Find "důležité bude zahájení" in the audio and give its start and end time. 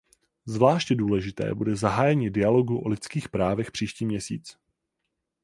0.95-2.29